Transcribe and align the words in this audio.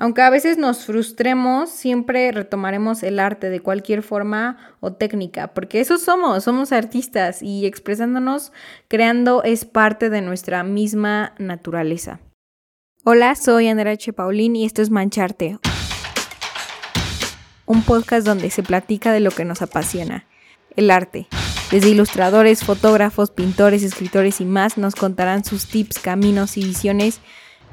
Aunque 0.00 0.22
a 0.22 0.30
veces 0.30 0.56
nos 0.56 0.86
frustremos, 0.86 1.68
siempre 1.68 2.32
retomaremos 2.32 3.02
el 3.02 3.20
arte 3.20 3.50
de 3.50 3.60
cualquier 3.60 4.02
forma 4.02 4.56
o 4.80 4.94
técnica, 4.94 5.52
porque 5.52 5.78
eso 5.78 5.98
somos, 5.98 6.42
somos 6.42 6.72
artistas 6.72 7.42
y 7.42 7.66
expresándonos, 7.66 8.50
creando 8.88 9.42
es 9.42 9.66
parte 9.66 10.08
de 10.08 10.22
nuestra 10.22 10.64
misma 10.64 11.34
naturaleza. 11.36 12.18
Hola, 13.04 13.34
soy 13.34 13.68
Andrea 13.68 13.92
H. 13.92 14.14
Paulín 14.14 14.56
y 14.56 14.64
esto 14.64 14.80
es 14.80 14.88
Mancharte, 14.88 15.58
un 17.66 17.82
podcast 17.82 18.26
donde 18.26 18.48
se 18.48 18.62
platica 18.62 19.12
de 19.12 19.20
lo 19.20 19.32
que 19.32 19.44
nos 19.44 19.60
apasiona, 19.60 20.24
el 20.76 20.90
arte. 20.90 21.28
Desde 21.70 21.90
ilustradores, 21.90 22.64
fotógrafos, 22.64 23.30
pintores, 23.30 23.82
escritores 23.82 24.40
y 24.40 24.46
más 24.46 24.78
nos 24.78 24.94
contarán 24.94 25.44
sus 25.44 25.66
tips, 25.66 25.98
caminos 25.98 26.56
y 26.56 26.64
visiones 26.64 27.20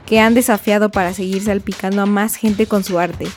que 0.07 0.19
han 0.19 0.33
desafiado 0.33 0.89
para 0.89 1.13
seguir 1.13 1.43
salpicando 1.43 2.01
a 2.01 2.05
más 2.07 2.35
gente 2.35 2.65
con 2.65 2.83
su 2.83 2.97
arte 2.97 3.27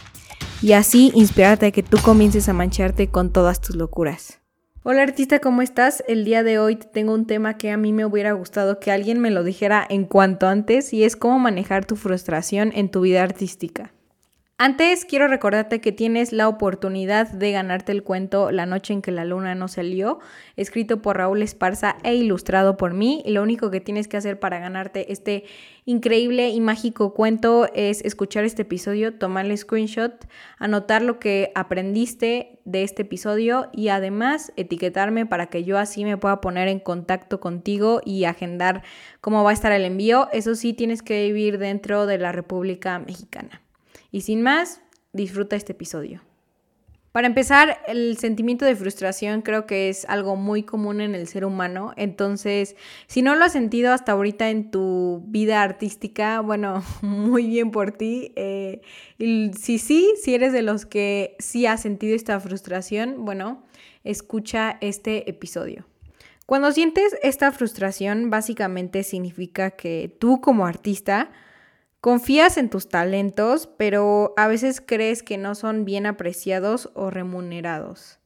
y 0.62 0.73
así 0.73 1.10
inspirarte 1.15 1.66
a 1.66 1.70
que 1.73 1.83
tú 1.83 1.98
comiences 2.02 2.48
a 2.48 2.52
mancharte 2.52 3.09
con 3.09 3.33
todas 3.33 3.60
tus 3.60 3.77
locuras. 3.77 4.41
Hola 4.83 5.02
artista, 5.02 5.41
¿cómo 5.41 5.60
estás? 5.60 6.02
El 6.09 6.24
día 6.24 6.43
de 6.43 6.59
hoy 6.59 6.77
tengo 6.77 7.12
un 7.12 7.27
tema 7.27 7.59
que 7.59 7.70
a 7.70 7.77
mí 7.77 7.93
me 7.93 8.06
hubiera 8.06 8.33
gustado 8.33 8.80
que 8.80 8.91
alguien 8.91 9.20
me 9.20 9.30
lo 9.30 9.45
dijera 9.45 9.87
en 9.91 10.05
cuanto 10.05 10.46
antes 10.46 10.95
y 10.95 11.05
es 11.05 11.16
cómo 11.16 11.38
manejar 11.38 11.84
tu 11.84 11.96
frustración 11.96 12.73
en 12.74 12.91
tu 12.91 13.02
vida 13.02 13.23
artística. 13.23 13.93
Antes 14.62 15.06
quiero 15.06 15.27
recordarte 15.27 15.80
que 15.80 15.91
tienes 15.91 16.34
la 16.34 16.46
oportunidad 16.46 17.28
de 17.28 17.51
ganarte 17.51 17.92
el 17.92 18.02
cuento 18.02 18.51
La 18.51 18.66
noche 18.66 18.92
en 18.92 19.01
que 19.01 19.10
la 19.10 19.24
luna 19.24 19.55
no 19.55 19.68
salió, 19.68 20.18
escrito 20.55 21.01
por 21.01 21.16
Raúl 21.16 21.41
Esparza 21.41 21.96
e 22.05 22.14
ilustrado 22.14 22.77
por 22.77 22.92
mí. 22.92 23.23
Y 23.24 23.30
lo 23.30 23.42
único 23.42 23.70
que 23.70 23.80
tienes 23.80 24.06
que 24.06 24.18
hacer 24.18 24.38
para 24.38 24.59
ganarte 24.59 25.10
este 25.12 25.45
increíble 25.87 26.51
y 26.51 26.60
mágico 26.60 27.15
cuento 27.15 27.70
es 27.73 28.04
escuchar 28.04 28.45
este 28.45 28.60
episodio, 28.60 29.15
tomarle 29.15 29.56
screenshot, 29.56 30.27
anotar 30.59 31.01
lo 31.01 31.18
que 31.18 31.52
aprendiste 31.54 32.59
de 32.66 32.82
este 32.82 33.01
episodio 33.01 33.70
y 33.73 33.88
además 33.88 34.52
etiquetarme 34.57 35.24
para 35.24 35.46
que 35.46 35.65
yo 35.65 35.79
así 35.79 36.04
me 36.04 36.18
pueda 36.18 36.42
poner 36.42 36.68
en 36.68 36.80
contacto 36.80 37.40
contigo 37.40 38.02
y 38.04 38.24
agendar 38.24 38.82
cómo 39.23 39.42
va 39.42 39.52
a 39.52 39.54
estar 39.54 39.73
el 39.73 39.87
envío. 39.87 40.29
Eso 40.35 40.54
sí, 40.54 40.74
tienes 40.74 41.02
que 41.02 41.24
vivir 41.29 41.57
dentro 41.57 42.04
de 42.04 42.18
la 42.18 42.30
República 42.30 42.98
Mexicana. 42.98 43.63
Y 44.11 44.23
sin 44.23 44.43
más, 44.43 44.83
disfruta 45.13 45.57
este 45.57 45.73
episodio. 45.73 46.23
Para 47.13 47.27
empezar, 47.27 47.80
el 47.89 48.19
sentimiento 48.19 48.65
de 48.65 48.77
frustración 48.77 49.43
creo 49.43 49.66
que 49.66 49.89
es 49.89 50.05
algo 50.05 50.37
muy 50.37 50.63
común 50.63 51.01
en 51.01 51.16
el 51.16 51.27
ser 51.27 51.45
humano. 51.45 51.93
Entonces, 51.97 52.77
si 53.09 53.21
no 53.21 53.35
lo 53.35 53.45
has 53.45 53.53
sentido 53.53 53.93
hasta 53.93 54.13
ahorita 54.13 54.49
en 54.49 54.71
tu 54.71 55.25
vida 55.27 55.61
artística, 55.61 56.41
bueno, 56.41 56.85
muy 57.03 57.49
bien 57.49 57.73
por 57.73 57.91
ti. 57.91 58.33
Eh, 58.37 58.81
y 59.19 59.51
si 59.59 59.79
sí, 59.79 60.15
si 60.23 60.35
eres 60.35 60.53
de 60.53 60.63
los 60.63 60.87
que 60.87 61.35
sí 61.41 61.66
has 61.66 61.83
sentido 61.83 62.15
esta 62.15 62.38
frustración, 62.38 63.25
bueno, 63.25 63.65
escucha 64.05 64.78
este 64.81 65.28
episodio. 65.28 65.87
Cuando 66.47 66.71
sientes 66.71 67.16
esta 67.25 67.50
frustración, 67.50 68.31
básicamente 68.31 69.03
significa 69.03 69.72
que 69.72 70.15
tú 70.21 70.41
como 70.41 70.65
artista, 70.65 71.33
Confías 72.00 72.56
en 72.56 72.70
tus 72.70 72.88
talentos, 72.88 73.69
pero 73.76 74.32
a 74.38 74.48
veces 74.48 74.81
crees 74.81 75.22
que 75.22 75.37
no 75.37 75.54
son 75.54 75.84
bien 75.84 76.06
apreciados 76.06 76.91
o 76.94 77.10
remunerados. 77.10 78.19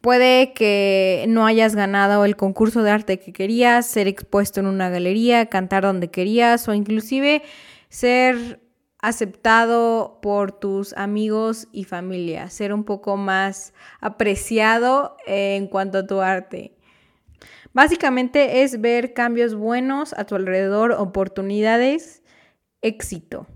Puede 0.00 0.54
que 0.54 1.26
no 1.28 1.44
hayas 1.44 1.76
ganado 1.76 2.24
el 2.24 2.36
concurso 2.36 2.82
de 2.82 2.90
arte 2.90 3.18
que 3.18 3.34
querías, 3.34 3.86
ser 3.86 4.08
expuesto 4.08 4.60
en 4.60 4.66
una 4.66 4.88
galería, 4.88 5.46
cantar 5.46 5.82
donde 5.82 6.10
querías 6.10 6.66
o 6.68 6.72
inclusive 6.72 7.42
ser 7.90 8.60
aceptado 9.02 10.18
por 10.22 10.52
tus 10.52 10.94
amigos 10.94 11.68
y 11.72 11.84
familia, 11.84 12.48
ser 12.48 12.72
un 12.72 12.84
poco 12.84 13.18
más 13.18 13.74
apreciado 14.00 15.18
en 15.26 15.66
cuanto 15.66 15.98
a 15.98 16.06
tu 16.06 16.22
arte. 16.22 16.74
Básicamente 17.74 18.62
es 18.62 18.80
ver 18.80 19.12
cambios 19.12 19.54
buenos 19.54 20.14
a 20.14 20.24
tu 20.24 20.34
alrededor, 20.34 20.92
oportunidades 20.92 22.19
éxito. 22.82 23.46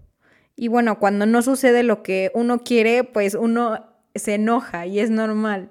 Y 0.56 0.68
bueno, 0.68 0.98
cuando 0.98 1.26
no 1.26 1.42
sucede 1.42 1.82
lo 1.82 2.02
que 2.02 2.30
uno 2.34 2.60
quiere, 2.60 3.04
pues 3.04 3.34
uno 3.34 3.86
se 4.14 4.34
enoja 4.34 4.86
y 4.86 5.00
es 5.00 5.10
normal. 5.10 5.70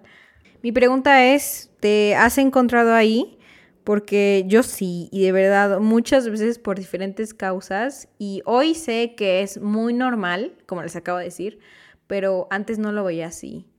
Mi 0.61 0.71
pregunta 0.71 1.25
es, 1.33 1.71
¿te 1.79 2.15
has 2.15 2.37
encontrado 2.37 2.93
ahí? 2.93 3.37
Porque 3.83 4.45
yo 4.47 4.63
sí, 4.63 5.09
y 5.11 5.23
de 5.23 5.31
verdad, 5.33 5.79
muchas 5.79 6.29
veces 6.29 6.57
por 6.57 6.77
diferentes 6.77 7.33
causas, 7.33 8.07
y 8.17 8.41
hoy 8.45 8.75
sé 8.75 9.13
que 9.15 9.41
es 9.41 9.59
muy 9.59 9.93
normal, 9.93 10.53
como 10.65 10.83
les 10.83 10.95
acabo 10.95 11.17
de 11.17 11.25
decir, 11.25 11.59
pero 12.07 12.47
antes 12.49 12.79
no 12.79 12.93
lo 12.93 13.03
veía 13.03 13.27
así. 13.27 13.72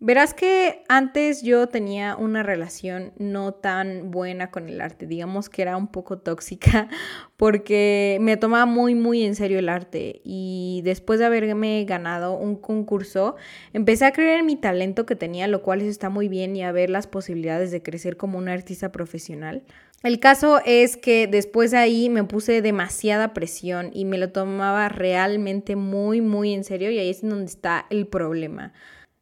Verás 0.00 0.32
que 0.32 0.84
antes 0.88 1.42
yo 1.42 1.66
tenía 1.66 2.14
una 2.14 2.44
relación 2.44 3.12
no 3.18 3.52
tan 3.52 4.12
buena 4.12 4.52
con 4.52 4.68
el 4.68 4.80
arte, 4.80 5.08
digamos 5.08 5.48
que 5.48 5.62
era 5.62 5.76
un 5.76 5.88
poco 5.88 6.18
tóxica 6.18 6.88
porque 7.36 8.16
me 8.20 8.36
tomaba 8.36 8.64
muy 8.64 8.94
muy 8.94 9.24
en 9.24 9.34
serio 9.34 9.58
el 9.58 9.68
arte 9.68 10.20
y 10.22 10.82
después 10.84 11.18
de 11.18 11.26
haberme 11.26 11.84
ganado 11.84 12.34
un 12.34 12.54
concurso 12.54 13.34
empecé 13.72 14.04
a 14.04 14.12
creer 14.12 14.38
en 14.38 14.46
mi 14.46 14.54
talento 14.54 15.04
que 15.04 15.16
tenía, 15.16 15.48
lo 15.48 15.62
cual 15.62 15.80
eso 15.80 15.90
está 15.90 16.10
muy 16.10 16.28
bien 16.28 16.54
y 16.54 16.62
a 16.62 16.70
ver 16.70 16.90
las 16.90 17.08
posibilidades 17.08 17.72
de 17.72 17.82
crecer 17.82 18.16
como 18.16 18.38
una 18.38 18.52
artista 18.52 18.92
profesional. 18.92 19.64
El 20.04 20.20
caso 20.20 20.60
es 20.64 20.96
que 20.96 21.26
después 21.26 21.72
de 21.72 21.78
ahí 21.78 22.08
me 22.08 22.22
puse 22.22 22.62
demasiada 22.62 23.34
presión 23.34 23.90
y 23.92 24.04
me 24.04 24.18
lo 24.18 24.30
tomaba 24.30 24.88
realmente 24.88 25.74
muy 25.74 26.20
muy 26.20 26.54
en 26.54 26.62
serio 26.62 26.88
y 26.92 27.00
ahí 27.00 27.10
es 27.10 27.22
donde 27.22 27.46
está 27.46 27.84
el 27.90 28.06
problema. 28.06 28.72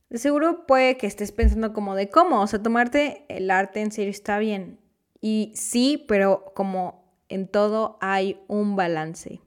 De 0.08 0.18
seguro 0.18 0.66
puede 0.66 0.96
que 0.96 1.06
estés 1.06 1.32
pensando 1.32 1.72
como 1.72 1.94
de 1.94 2.08
cómo, 2.08 2.40
o 2.40 2.46
sea, 2.46 2.62
tomarte 2.62 3.24
el 3.28 3.50
arte 3.50 3.80
en 3.80 3.90
serio 3.90 4.10
está 4.10 4.38
bien. 4.38 4.78
Y 5.20 5.52
sí, 5.54 6.04
pero 6.06 6.52
como 6.54 7.04
en 7.28 7.48
todo 7.48 7.98
hay 8.00 8.38
un 8.46 8.76
balance. 8.76 9.40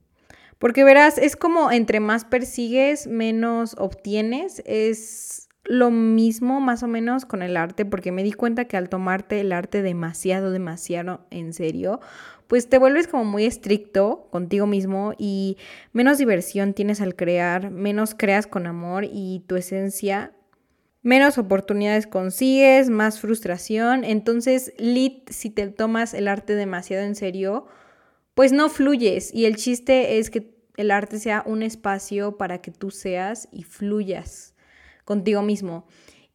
Porque 0.57 0.83
verás, 0.83 1.17
es 1.17 1.37
como 1.37 1.71
entre 1.71 2.01
más 2.01 2.25
persigues, 2.25 3.07
menos 3.07 3.75
obtienes. 3.77 4.61
Es 4.65 5.47
lo 5.63 5.91
mismo 5.91 6.59
más 6.59 6.83
o 6.83 6.87
menos 6.87 7.25
con 7.25 7.41
el 7.41 7.55
arte, 7.55 7.85
porque 7.85 8.11
me 8.11 8.23
di 8.23 8.33
cuenta 8.33 8.65
que 8.65 8.75
al 8.75 8.89
tomarte 8.89 9.39
el 9.39 9.53
arte 9.53 9.81
demasiado, 9.81 10.51
demasiado 10.51 11.25
en 11.29 11.53
serio, 11.53 12.01
pues 12.47 12.67
te 12.67 12.79
vuelves 12.79 13.07
como 13.07 13.23
muy 13.23 13.45
estricto 13.45 14.27
contigo 14.31 14.65
mismo 14.65 15.13
y 15.17 15.57
menos 15.93 16.17
diversión 16.17 16.73
tienes 16.73 16.99
al 16.99 17.15
crear, 17.15 17.69
menos 17.69 18.15
creas 18.15 18.47
con 18.47 18.65
amor 18.65 19.05
y 19.05 19.43
tu 19.47 19.55
esencia 19.55 20.33
menos 21.01 21.37
oportunidades 21.37 22.07
consigues, 22.07 22.89
más 22.89 23.19
frustración. 23.19 24.03
Entonces, 24.03 24.73
lit, 24.77 25.29
si 25.29 25.49
te 25.49 25.67
tomas 25.69 26.13
el 26.13 26.27
arte 26.27 26.55
demasiado 26.55 27.05
en 27.05 27.15
serio, 27.15 27.67
pues 28.33 28.51
no 28.51 28.69
fluyes. 28.69 29.33
Y 29.33 29.45
el 29.45 29.55
chiste 29.55 30.19
es 30.19 30.29
que 30.29 30.55
el 30.77 30.91
arte 30.91 31.19
sea 31.19 31.43
un 31.45 31.61
espacio 31.61 32.37
para 32.37 32.61
que 32.61 32.71
tú 32.71 32.91
seas 32.91 33.49
y 33.51 33.63
fluyas 33.63 34.55
contigo 35.03 35.41
mismo. 35.41 35.87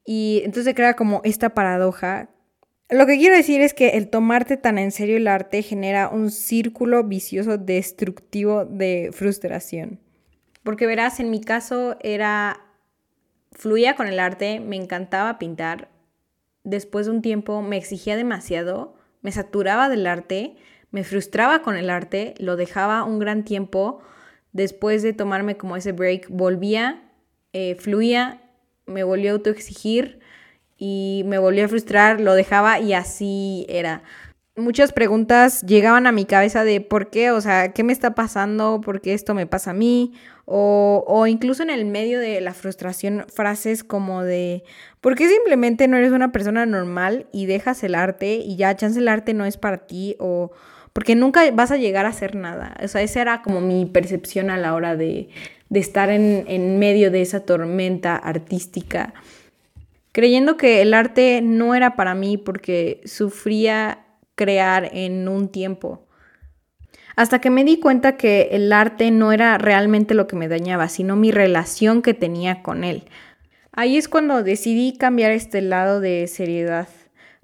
Y 0.04 0.42
entonces 0.44 0.64
se 0.64 0.74
crea 0.74 0.94
como 0.94 1.20
esta 1.24 1.54
paradoja. 1.54 2.30
Lo 2.91 3.06
que 3.06 3.16
quiero 3.16 3.34
decir 3.34 3.62
es 3.62 3.72
que 3.72 3.91
el 3.91 4.10
tomarte 4.10 4.56
tan 4.56 4.76
en 4.76 4.92
serio 4.92 5.16
el 5.16 5.28
arte 5.28 5.62
genera 5.62 6.10
un 6.10 6.30
círculo 6.30 7.04
vicioso 7.04 7.56
destructivo 7.56 8.66
de 8.66 9.10
frustración. 9.12 10.00
Porque 10.62 10.86
verás, 10.86 11.20
en 11.20 11.30
mi 11.30 11.41
caso 11.41 11.97
era 12.00 12.63
fluía 13.54 13.97
con 13.97 14.06
el 14.06 14.20
arte, 14.20 14.60
me 14.60 14.76
encantaba 14.76 15.38
pintar. 15.38 15.88
Después 16.65 17.06
de 17.06 17.12
un 17.12 17.22
tiempo 17.22 17.62
me 17.62 17.76
exigía 17.76 18.16
demasiado, 18.16 18.97
me 19.22 19.32
saturaba 19.32 19.88
del 19.88 20.06
arte, 20.06 20.56
me 20.91 21.04
frustraba 21.04 21.62
con 21.62 21.76
el 21.76 21.91
arte, 21.91 22.34
lo 22.38 22.56
dejaba 22.56 23.04
un 23.04 23.19
gran 23.19 23.44
tiempo. 23.44 24.00
Después 24.53 25.03
de 25.03 25.12
tomarme 25.12 25.56
como 25.56 25.76
ese 25.76 25.92
break, 25.92 26.28
volvía, 26.28 27.03
eh, 27.53 27.74
fluía, 27.74 28.42
me 28.86 29.03
volvió 29.03 29.30
a 29.30 29.33
autoexigir 29.34 30.21
y 30.77 31.22
me 31.27 31.39
volvió 31.39 31.65
a 31.65 31.68
frustrar, 31.68 32.21
lo 32.21 32.34
dejaba 32.34 32.78
y 32.80 32.92
así 32.92 33.66
era. 33.68 34.03
Muchas 34.56 34.92
preguntas 34.92 35.62
llegaban 35.62 36.06
a 36.06 36.12
mi 36.12 36.27
cabeza 36.27 36.62
de 36.62 36.80
por 36.80 37.10
qué, 37.10 37.33
o 37.33 37.41
sea, 37.41 37.72
¿qué 37.72 37.83
me 37.83 37.92
está 37.92 38.15
pasando? 38.15 38.80
¿Por 38.80 39.01
qué 39.01 39.12
esto 39.12 39.34
me 39.34 39.48
pasa 39.48 39.72
a 39.72 39.74
mí? 39.74 40.12
O, 40.45 41.27
incluso 41.27 41.65
en 41.65 41.71
el 41.71 41.84
medio 41.86 42.21
de 42.21 42.41
la 42.41 42.54
frustración, 42.54 43.24
frases 43.34 43.83
como 43.83 44.22
de, 44.22 44.62
¿por 45.01 45.16
qué 45.16 45.28
simplemente 45.28 45.89
no 45.89 45.97
eres 45.97 46.12
una 46.12 46.30
persona 46.30 46.66
normal 46.66 47.27
y 47.33 47.47
dejas 47.47 47.83
el 47.83 47.97
arte 47.97 48.36
y 48.36 48.54
ya 48.54 48.77
chance 48.77 49.01
el 49.01 49.09
arte 49.09 49.34
no 49.34 49.45
es 49.45 49.56
para 49.56 49.89
ti? 49.89 50.15
O 50.21 50.53
porque 50.92 51.16
nunca 51.16 51.51
vas 51.51 51.72
a 51.72 51.77
llegar 51.77 52.06
a 52.06 52.10
hacer 52.10 52.36
nada. 52.36 52.77
O 52.80 52.86
sea, 52.86 53.03
esa 53.03 53.22
era 53.22 53.42
como 53.42 53.60
mi 53.60 53.86
percepción 53.86 54.51
a 54.51 54.56
la 54.56 54.74
hora 54.74 54.95
de, 54.95 55.30
de 55.68 55.80
estar 55.80 56.10
en, 56.10 56.45
en 56.47 56.78
medio 56.78 57.10
de 57.10 57.22
esa 57.22 57.41
tormenta 57.41 58.15
artística, 58.15 59.15
creyendo 60.12 60.56
que 60.56 60.80
el 60.80 60.95
arte 60.95 61.41
no 61.42 61.74
era 61.74 61.97
para 61.97 62.15
mí 62.15 62.39
porque 62.39 63.01
sufría 63.04 64.03
crear 64.34 64.91
en 64.92 65.28
un 65.28 65.48
tiempo. 65.48 66.07
hasta 67.16 67.41
que 67.41 67.51
me 67.51 67.65
di 67.65 67.78
cuenta 67.78 68.16
que 68.16 68.48
el 68.53 68.72
arte 68.72 69.13
no 69.13 69.31
era 69.31 69.57
realmente 69.57 70.15
lo 70.15 70.27
que 70.27 70.34
me 70.34 70.48
dañaba, 70.48 70.89
sino 70.89 71.15
mi 71.15 71.31
relación 71.31 72.03
que 72.03 72.13
tenía 72.13 72.63
con 72.63 72.83
él. 72.83 73.04
Ahí 73.71 73.97
es 73.97 74.09
cuando 74.09 74.42
decidí 74.42 74.97
cambiar 74.98 75.31
este 75.31 75.60
lado 75.60 76.01
de 76.01 76.27
seriedad 76.27 76.89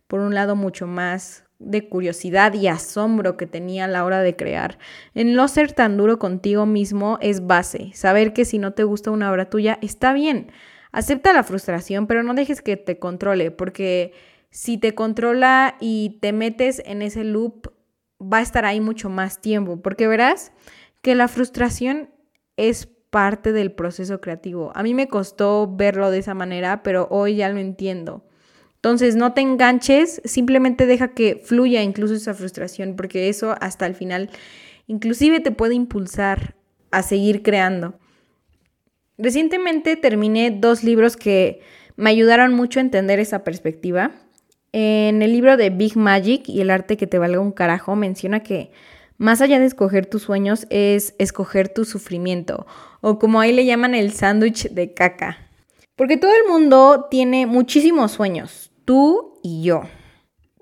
por 0.08 0.20
un 0.20 0.34
lado 0.34 0.56
mucho 0.56 0.88
más 0.88 1.44
de 1.60 1.88
curiosidad 1.88 2.54
y 2.54 2.66
asombro 2.66 3.36
que 3.36 3.46
tenía 3.46 3.84
a 3.84 3.88
la 3.88 4.04
hora 4.04 4.22
de 4.22 4.34
crear. 4.34 4.78
En 5.14 5.34
no 5.34 5.46
ser 5.46 5.72
tan 5.72 5.96
duro 5.96 6.18
contigo 6.18 6.66
mismo 6.66 7.18
es 7.20 7.46
base. 7.46 7.92
Saber 7.94 8.32
que 8.32 8.44
si 8.44 8.58
no 8.58 8.72
te 8.72 8.82
gusta 8.82 9.10
una 9.10 9.30
obra 9.30 9.50
tuya 9.50 9.78
está 9.82 10.12
bien. 10.12 10.50
Acepta 10.90 11.32
la 11.32 11.44
frustración, 11.44 12.06
pero 12.08 12.22
no 12.24 12.34
dejes 12.34 12.62
que 12.62 12.76
te 12.76 12.98
controle, 12.98 13.52
porque 13.52 14.12
si 14.50 14.78
te 14.78 14.94
controla 14.94 15.76
y 15.80 16.18
te 16.20 16.32
metes 16.32 16.82
en 16.84 17.02
ese 17.02 17.24
loop, 17.24 17.72
va 18.20 18.38
a 18.38 18.42
estar 18.42 18.64
ahí 18.64 18.80
mucho 18.80 19.08
más 19.08 19.40
tiempo, 19.40 19.80
porque 19.80 20.06
verás 20.06 20.52
que 21.02 21.14
la 21.14 21.28
frustración 21.28 22.10
es 22.56 22.88
parte 23.10 23.52
del 23.52 23.72
proceso 23.72 24.20
creativo. 24.20 24.72
A 24.74 24.82
mí 24.82 24.94
me 24.94 25.08
costó 25.08 25.72
verlo 25.74 26.10
de 26.10 26.18
esa 26.18 26.34
manera, 26.34 26.82
pero 26.82 27.08
hoy 27.10 27.36
ya 27.36 27.48
lo 27.48 27.58
entiendo. 27.58 28.24
Entonces, 28.76 29.16
no 29.16 29.34
te 29.34 29.42
enganches, 29.42 30.22
simplemente 30.24 30.86
deja 30.86 31.08
que 31.08 31.40
fluya 31.44 31.82
incluso 31.82 32.14
esa 32.14 32.34
frustración, 32.34 32.96
porque 32.96 33.28
eso 33.28 33.54
hasta 33.60 33.86
el 33.86 33.94
final 33.94 34.30
inclusive 34.86 35.40
te 35.40 35.52
puede 35.52 35.74
impulsar 35.74 36.56
a 36.90 37.02
seguir 37.02 37.42
creando. 37.42 37.98
Recientemente 39.18 39.96
terminé 39.96 40.50
dos 40.50 40.82
libros 40.82 41.16
que 41.16 41.60
me 41.96 42.10
ayudaron 42.10 42.54
mucho 42.54 42.80
a 42.80 42.82
entender 42.82 43.20
esa 43.20 43.44
perspectiva. 43.44 44.12
En 44.72 45.22
el 45.22 45.32
libro 45.32 45.56
de 45.56 45.70
Big 45.70 45.96
Magic 45.96 46.48
y 46.48 46.60
el 46.60 46.70
arte 46.70 46.96
que 46.96 47.06
te 47.06 47.18
valga 47.18 47.40
un 47.40 47.52
carajo 47.52 47.96
menciona 47.96 48.40
que 48.42 48.70
más 49.18 49.40
allá 49.40 49.58
de 49.58 49.66
escoger 49.66 50.06
tus 50.06 50.22
sueños 50.22 50.66
es 50.70 51.14
escoger 51.18 51.68
tu 51.68 51.84
sufrimiento, 51.84 52.66
o 53.02 53.18
como 53.18 53.40
ahí 53.40 53.52
le 53.52 53.66
llaman 53.66 53.94
el 53.94 54.12
sándwich 54.12 54.70
de 54.70 54.94
caca. 54.94 55.50
Porque 55.94 56.16
todo 56.16 56.32
el 56.34 56.50
mundo 56.50 57.08
tiene 57.10 57.44
muchísimos 57.44 58.12
sueños, 58.12 58.70
tú 58.86 59.38
y 59.42 59.62
yo. 59.62 59.82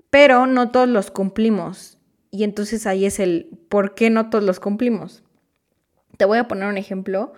Pero 0.09 0.45
no 0.47 0.71
todos 0.71 0.89
los 0.89 1.11
cumplimos. 1.11 1.97
Y 2.31 2.43
entonces 2.43 2.85
ahí 2.85 3.05
es 3.05 3.21
el 3.21 3.49
por 3.69 3.95
qué 3.95 4.09
no 4.09 4.29
todos 4.29 4.43
los 4.43 4.59
cumplimos. 4.59 5.23
Te 6.17 6.25
voy 6.25 6.39
a 6.39 6.49
poner 6.49 6.67
un 6.67 6.77
ejemplo. 6.77 7.31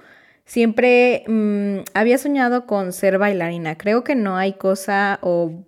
Siempre 0.46 1.24
mm, 1.28 1.82
había 1.94 2.18
soñado 2.18 2.66
con 2.66 2.94
ser 2.94 3.20
bailarina. 3.20 3.78
Creo 3.78 4.04
que 4.04 4.16
no 4.16 4.38
hay 4.38 4.54
cosa 4.54 5.20
o... 5.22 5.64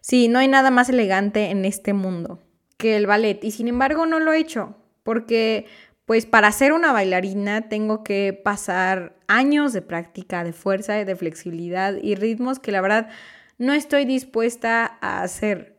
Sí, 0.00 0.28
no 0.28 0.38
hay 0.38 0.48
nada 0.48 0.70
más 0.70 0.88
elegante 0.88 1.50
en 1.50 1.64
este 1.64 1.92
mundo 1.92 2.40
que 2.76 2.96
el 2.96 3.06
ballet. 3.06 3.44
Y 3.44 3.50
sin 3.50 3.68
embargo 3.68 4.06
no 4.06 4.18
lo 4.18 4.32
he 4.32 4.38
hecho. 4.38 4.74
Porque 5.02 5.66
pues 6.06 6.26
para 6.26 6.50
ser 6.50 6.72
una 6.72 6.92
bailarina 6.92 7.68
tengo 7.68 8.02
que 8.02 8.32
pasar 8.32 9.14
años 9.28 9.72
de 9.72 9.80
práctica, 9.80 10.42
de 10.42 10.52
fuerza, 10.52 10.94
de 10.94 11.16
flexibilidad 11.16 11.94
y 12.02 12.16
ritmos 12.16 12.58
que 12.58 12.72
la 12.72 12.80
verdad 12.80 13.10
no 13.58 13.74
estoy 13.74 14.06
dispuesta 14.06 14.98
a 15.00 15.22
hacer. 15.22 15.76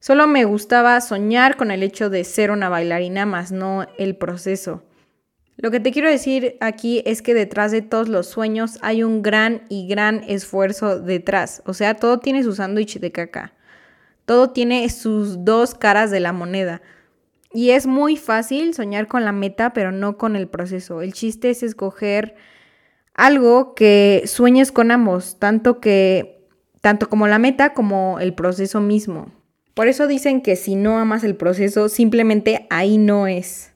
Solo 0.00 0.26
me 0.26 0.44
gustaba 0.44 1.00
soñar 1.00 1.56
con 1.56 1.70
el 1.70 1.84
hecho 1.84 2.10
de 2.10 2.24
ser 2.24 2.50
una 2.50 2.68
bailarina, 2.68 3.26
más 3.26 3.52
no 3.52 3.86
el 3.98 4.16
proceso. 4.16 4.82
Lo 5.60 5.72
que 5.72 5.80
te 5.80 5.90
quiero 5.90 6.08
decir 6.08 6.56
aquí 6.60 7.02
es 7.04 7.20
que 7.20 7.34
detrás 7.34 7.72
de 7.72 7.82
todos 7.82 8.08
los 8.08 8.28
sueños 8.28 8.78
hay 8.80 9.02
un 9.02 9.22
gran 9.22 9.62
y 9.68 9.88
gran 9.88 10.22
esfuerzo 10.28 11.00
detrás. 11.00 11.62
O 11.66 11.74
sea, 11.74 11.94
todo 11.94 12.20
tiene 12.20 12.44
su 12.44 12.54
sándwich 12.54 13.00
de 13.00 13.10
caca. 13.10 13.54
Todo 14.24 14.50
tiene 14.50 14.88
sus 14.88 15.44
dos 15.44 15.74
caras 15.74 16.12
de 16.12 16.20
la 16.20 16.32
moneda. 16.32 16.80
Y 17.52 17.70
es 17.70 17.88
muy 17.88 18.16
fácil 18.16 18.72
soñar 18.72 19.08
con 19.08 19.24
la 19.24 19.32
meta, 19.32 19.72
pero 19.72 19.90
no 19.90 20.16
con 20.16 20.36
el 20.36 20.46
proceso. 20.46 21.02
El 21.02 21.12
chiste 21.12 21.50
es 21.50 21.64
escoger 21.64 22.36
algo 23.14 23.74
que 23.74 24.22
sueñes 24.26 24.70
con 24.70 24.92
ambos, 24.92 25.40
tanto 25.40 25.80
que 25.80 26.46
tanto 26.82 27.08
como 27.08 27.26
la 27.26 27.40
meta 27.40 27.74
como 27.74 28.20
el 28.20 28.32
proceso 28.32 28.80
mismo. 28.80 29.32
Por 29.74 29.88
eso 29.88 30.06
dicen 30.06 30.40
que 30.40 30.54
si 30.54 30.76
no 30.76 31.00
amas 31.00 31.24
el 31.24 31.34
proceso, 31.34 31.88
simplemente 31.88 32.68
ahí 32.70 32.96
no 32.96 33.26
es. 33.26 33.72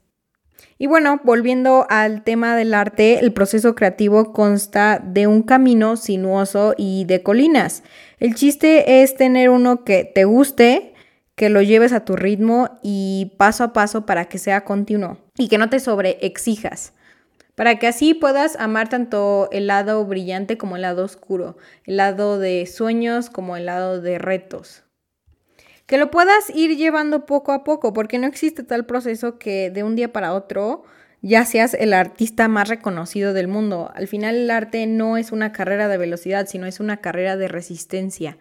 Y 0.82 0.88
bueno, 0.88 1.20
volviendo 1.22 1.86
al 1.90 2.24
tema 2.24 2.56
del 2.56 2.74
arte, 2.74 3.20
el 3.20 3.32
proceso 3.32 3.76
creativo 3.76 4.32
consta 4.32 5.00
de 5.00 5.28
un 5.28 5.44
camino 5.44 5.96
sinuoso 5.96 6.74
y 6.76 7.04
de 7.04 7.22
colinas. 7.22 7.84
El 8.18 8.34
chiste 8.34 9.00
es 9.00 9.14
tener 9.14 9.50
uno 9.50 9.84
que 9.84 10.02
te 10.02 10.24
guste, 10.24 10.94
que 11.36 11.50
lo 11.50 11.62
lleves 11.62 11.92
a 11.92 12.04
tu 12.04 12.16
ritmo 12.16 12.80
y 12.82 13.30
paso 13.36 13.62
a 13.62 13.72
paso 13.72 14.06
para 14.06 14.24
que 14.24 14.38
sea 14.38 14.64
continuo 14.64 15.18
y 15.38 15.46
que 15.46 15.56
no 15.56 15.70
te 15.70 15.78
sobreexijas 15.78 16.94
para 17.54 17.78
que 17.78 17.86
así 17.86 18.14
puedas 18.14 18.56
amar 18.56 18.88
tanto 18.88 19.48
el 19.52 19.68
lado 19.68 20.04
brillante 20.04 20.58
como 20.58 20.74
el 20.74 20.82
lado 20.82 21.04
oscuro, 21.04 21.58
el 21.84 21.98
lado 21.98 22.40
de 22.40 22.66
sueños 22.66 23.30
como 23.30 23.56
el 23.56 23.66
lado 23.66 24.00
de 24.00 24.18
retos. 24.18 24.82
Que 25.92 25.98
lo 25.98 26.10
puedas 26.10 26.48
ir 26.48 26.74
llevando 26.78 27.26
poco 27.26 27.52
a 27.52 27.64
poco, 27.64 27.92
porque 27.92 28.18
no 28.18 28.26
existe 28.26 28.62
tal 28.62 28.86
proceso 28.86 29.38
que 29.38 29.68
de 29.68 29.82
un 29.82 29.94
día 29.94 30.10
para 30.10 30.32
otro 30.32 30.84
ya 31.20 31.44
seas 31.44 31.74
el 31.74 31.92
artista 31.92 32.48
más 32.48 32.70
reconocido 32.70 33.34
del 33.34 33.46
mundo. 33.46 33.92
Al 33.94 34.08
final 34.08 34.36
el 34.36 34.50
arte 34.50 34.86
no 34.86 35.18
es 35.18 35.32
una 35.32 35.52
carrera 35.52 35.88
de 35.88 35.98
velocidad, 35.98 36.46
sino 36.46 36.66
es 36.66 36.80
una 36.80 37.02
carrera 37.02 37.36
de 37.36 37.46
resistencia. 37.46 38.38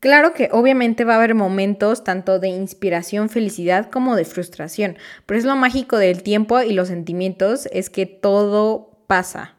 Claro 0.00 0.34
que 0.34 0.48
obviamente 0.50 1.04
va 1.04 1.12
a 1.12 1.18
haber 1.18 1.36
momentos 1.36 2.02
tanto 2.02 2.40
de 2.40 2.48
inspiración, 2.48 3.28
felicidad 3.28 3.88
como 3.88 4.16
de 4.16 4.24
frustración, 4.24 4.98
pero 5.26 5.38
es 5.38 5.44
lo 5.44 5.54
mágico 5.54 5.98
del 5.98 6.24
tiempo 6.24 6.60
y 6.62 6.72
los 6.72 6.88
sentimientos 6.88 7.68
es 7.70 7.90
que 7.90 8.06
todo 8.06 9.04
pasa. 9.06 9.54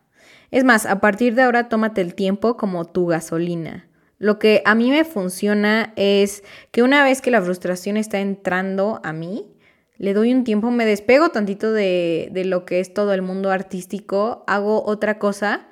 Es 0.52 0.66
más, 0.66 0.86
a 0.86 1.00
partir 1.00 1.36
de 1.36 1.44
ahora 1.44 1.70
tómate 1.70 2.02
el 2.02 2.16
tiempo 2.16 2.58
como 2.58 2.84
tu 2.84 3.06
gasolina. 3.06 3.88
Lo 4.22 4.38
que 4.38 4.62
a 4.66 4.76
mí 4.76 4.92
me 4.92 5.04
funciona 5.04 5.94
es 5.96 6.44
que 6.70 6.84
una 6.84 7.04
vez 7.04 7.22
que 7.22 7.32
la 7.32 7.42
frustración 7.42 7.98
está 7.98 8.20
entrando 8.20 9.02
a 9.04 9.14
mí, 9.14 9.52
le 9.98 10.14
doy 10.14 10.32
un 10.32 10.44
tiempo, 10.44 10.70
me 10.70 10.86
despego 10.86 11.30
tantito 11.30 11.74
de, 11.74 12.30
de 12.32 12.46
lo 12.46 12.64
que 12.64 12.80
es 12.80 12.94
todo 12.94 13.14
el 13.14 13.24
mundo 13.24 13.50
artístico, 13.50 14.44
hago 14.46 14.86
otra 14.86 15.18
cosa 15.18 15.70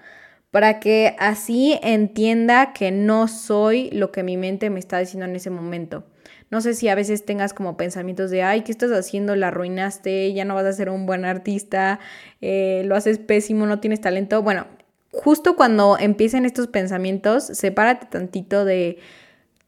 para 0.50 0.80
que 0.80 1.16
así 1.20 1.78
entienda 1.84 2.74
que 2.74 2.90
no 2.90 3.28
soy 3.28 3.92
lo 3.92 4.12
que 4.12 4.24
mi 4.24 4.36
mente 4.36 4.72
me 4.72 4.80
está 4.80 4.98
diciendo 4.98 5.26
en 5.26 5.36
ese 5.36 5.52
momento. 5.52 6.06
No 6.50 6.60
sé 6.62 6.74
si 6.74 6.88
a 6.88 6.96
veces 6.96 7.26
tengas 7.26 7.54
como 7.54 7.78
pensamientos 7.78 8.32
de, 8.32 8.42
ay, 8.42 8.62
¿qué 8.62 8.72
estás 8.72 8.90
haciendo? 8.90 9.36
La 9.36 9.50
arruinaste, 9.50 10.34
ya 10.34 10.44
no 10.44 10.56
vas 10.56 10.66
a 10.66 10.74
ser 10.74 10.90
un 10.90 11.06
buen 11.06 11.24
artista, 11.24 12.00
eh, 12.42 12.82
lo 12.86 12.96
haces 12.96 13.20
pésimo, 13.20 13.68
no 13.68 13.80
tienes 13.80 14.02
talento. 14.02 14.42
Bueno, 14.42 14.66
justo 15.12 15.56
cuando 15.56 15.98
empiecen 16.00 16.46
estos 16.46 16.68
pensamientos, 16.68 17.46
sepárate 17.46 18.08
tantito 18.08 18.66
de 18.66 19.00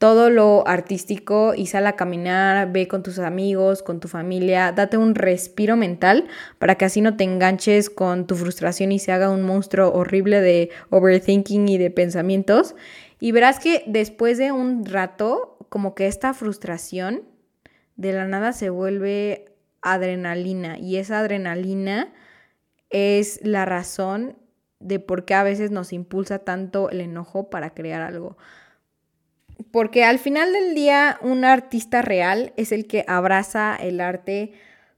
todo 0.02 0.32
lo 0.32 0.68
artístico 0.68 1.54
y 1.56 1.68
sal 1.68 1.86
a 1.86 1.96
caminar, 1.96 2.72
ve 2.72 2.88
con 2.88 3.04
tus 3.04 3.20
amigos, 3.20 3.84
con 3.84 4.00
tu 4.00 4.08
familia, 4.08 4.72
date 4.72 4.98
un 4.98 5.14
respiro 5.14 5.76
mental 5.76 6.28
para 6.58 6.74
que 6.74 6.86
así 6.86 7.02
no 7.02 7.18
te 7.18 7.24
enganches 7.24 7.92
con 7.92 8.26
tu 8.26 8.36
frustración 8.36 8.92
y 8.92 8.98
se 8.98 9.12
haga 9.12 9.30
un 9.30 9.44
monstruo 9.44 9.94
horrible 9.94 10.42
de 10.42 10.72
overthinking 10.90 11.70
y 11.70 11.78
de 11.78 11.92
pensamientos. 11.92 12.74
Y 13.20 13.32
verás 13.32 13.60
que 13.60 13.84
después 13.86 14.40
de 14.40 14.52
un 14.52 14.86
rato, 14.86 15.60
como 15.70 15.94
que 15.94 16.08
esta 16.08 16.34
frustración 16.34 17.22
de 17.96 18.14
la 18.14 18.26
nada 18.26 18.54
se 18.54 18.72
vuelve 18.72 19.54
adrenalina 19.84 20.80
y 20.80 20.98
esa 20.98 21.20
adrenalina 21.20 22.12
es 22.90 23.40
la 23.44 23.66
razón 23.66 24.36
de 24.82 25.00
por 25.00 25.26
qué 25.26 25.34
a 25.34 25.44
veces 25.44 25.72
nos 25.72 25.94
impulsa 25.94 26.40
tanto 26.40 26.90
el 26.90 27.02
enojo 27.02 27.50
para 27.50 27.74
crear 27.74 28.02
algo. 28.02 28.38
Porque 29.72 30.04
al 30.04 30.20
final 30.20 30.54
del 30.54 30.74
día, 30.74 31.18
un 31.22 31.46
artista 31.46 32.02
real 32.02 32.54
es 32.58 32.72
el 32.72 32.88
que 32.88 33.06
abraza 33.08 33.76
el 33.76 34.02
arte 34.02 34.54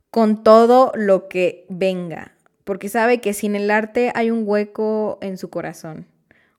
con 0.09 0.43
todo 0.43 0.91
lo 0.95 1.27
que 1.27 1.65
venga, 1.69 2.33
porque 2.63 2.87
sabe 2.87 3.19
que 3.19 3.33
sin 3.33 3.55
el 3.55 3.71
arte 3.71 4.11
hay 4.15 4.31
un 4.31 4.43
hueco 4.45 5.17
en 5.21 5.37
su 5.37 5.49
corazón. 5.49 6.07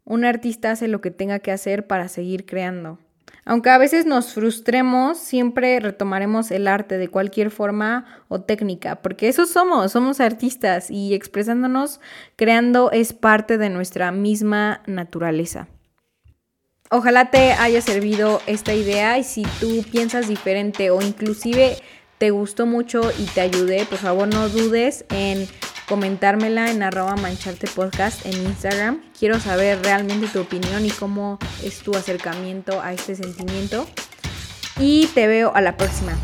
Un 0.05 0.25
artista 0.25 0.73
hace 0.73 0.89
lo 0.89 1.01
que 1.01 1.11
tenga 1.11 1.39
que 1.39 1.53
hacer 1.53 1.87
para 1.87 2.09
seguir 2.09 2.45
creando. 2.45 2.99
Aunque 3.45 3.71
a 3.71 3.79
veces 3.79 4.07
nos 4.07 4.33
frustremos, 4.33 5.19
siempre 5.19 5.79
retomaremos 5.79 6.51
el 6.51 6.67
arte 6.67 6.97
de 6.97 7.09
cualquier 7.09 7.51
forma 7.51 8.07
o 8.29 8.41
técnica, 8.41 9.03
porque 9.03 9.29
eso 9.29 9.45
somos, 9.45 9.93
somos 9.93 10.21
artistas 10.21 10.91
y 10.91 11.13
expresándonos, 11.13 12.01
creando 12.37 12.91
es 12.91 13.13
parte 13.13 13.59
de 13.59 13.69
nuestra 13.69 14.13
misma 14.13 14.83
naturaleza. 14.87 15.69
Ojalá 16.91 17.31
te 17.31 17.53
haya 17.53 17.81
servido 17.81 18.41
esta 18.47 18.73
idea 18.73 19.19
y 19.19 19.25
si 19.25 19.43
tú 19.61 19.85
piensas 19.91 20.29
diferente 20.29 20.91
o 20.91 21.03
inclusive 21.03 21.77
te 22.19 22.31
gustó 22.31 22.67
mucho 22.67 23.11
y 23.19 23.25
te 23.25 23.41
ayudé, 23.41 23.85
por 23.85 23.99
favor 23.99 24.29
no 24.29 24.49
dudes 24.49 25.05
en 25.11 25.47
comentármela 25.89 26.71
en 26.71 26.83
arroba 26.83 27.17
mancharte 27.17 27.67
podcast 27.67 28.25
en 28.27 28.35
Instagram. 28.35 29.03
Quiero 29.19 29.41
saber 29.41 29.83
realmente 29.83 30.29
tu 30.29 30.41
opinión 30.41 30.85
y 30.85 30.91
cómo 30.91 31.39
es 31.63 31.79
tu 31.81 31.95
acercamiento 31.95 32.81
a 32.81 32.93
este 32.93 33.15
sentimiento. 33.15 33.87
Y 34.79 35.07
te 35.09 35.27
veo 35.27 35.55
a 35.55 35.61
la 35.61 35.77
próxima. 35.77 36.17